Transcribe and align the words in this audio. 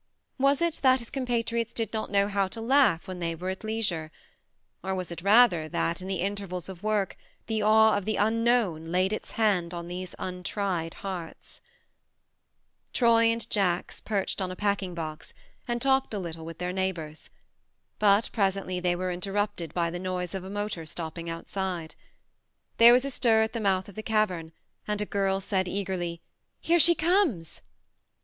Was 0.39 0.63
it 0.63 0.79
that 0.81 0.97
his 0.97 1.11
compatriots 1.11 1.73
did 1.73 1.93
not 1.93 2.09
know 2.09 2.27
how 2.27 2.47
to 2.47 2.59
laugh 2.59 3.07
when 3.07 3.19
they 3.19 3.35
were 3.35 3.51
at 3.51 3.63
leisure, 3.63 4.11
or 4.81 4.95
was 4.95 5.11
it 5.11 5.21
rather 5.21 5.69
that, 5.69 6.01
in 6.01 6.07
the 6.07 6.21
intervals 6.21 6.67
of 6.67 6.81
work, 6.81 7.15
the 7.45 7.61
awe 7.61 7.95
of 7.95 8.05
the 8.05 8.15
unknown 8.15 8.85
laid 8.85 9.13
its 9.13 9.33
hand 9.33 9.75
on 9.75 9.87
these 9.87 10.15
untried 10.17 10.95
hearts? 11.05 11.61
100 12.99 12.99
THE 12.99 13.05
MARNE 13.05 13.15
Troy 13.21 13.31
and 13.31 13.49
Jacks 13.51 14.01
perched 14.01 14.41
on 14.41 14.49
a 14.49 14.55
packing 14.55 14.95
box, 14.95 15.35
and 15.67 15.79
talked 15.79 16.15
a 16.15 16.17
little 16.17 16.45
with 16.45 16.57
their 16.57 16.73
neighbours; 16.73 17.29
but 17.99 18.31
presently 18.33 18.79
they 18.79 18.95
were 18.95 19.11
interrupted 19.11 19.71
by 19.71 19.91
the 19.91 19.99
noise 19.99 20.33
of 20.33 20.43
a 20.43 20.49
motor 20.49 20.87
stopping 20.87 21.29
outside. 21.29 21.93
There 22.77 22.91
was 22.93 23.05
a 23.05 23.11
stir 23.11 23.43
at 23.43 23.53
the 23.53 23.59
mouth 23.61 23.87
of 23.87 23.93
the 23.93 24.01
cavern, 24.01 24.51
and 24.87 24.99
a 24.99 25.05
girl 25.05 25.39
said 25.39 25.67
eagerly:" 25.67 26.23
Here 26.59 26.79
she 26.79 26.95
comes 26.95 27.61